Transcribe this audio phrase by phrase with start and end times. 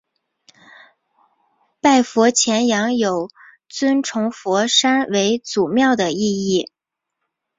[1.79, 3.29] 拜佛钳羊有
[3.69, 6.71] 尊崇佛山为祖庙的意义。